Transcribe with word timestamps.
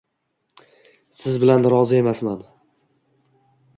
Siz 1.19 1.37
bilan 1.43 1.67
rozi 1.73 1.99
emasman. 1.99 2.43